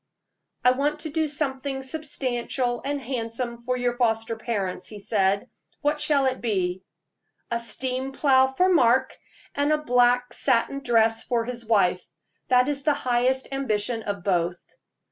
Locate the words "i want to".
0.65-1.11